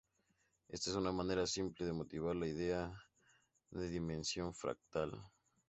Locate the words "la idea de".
2.35-3.87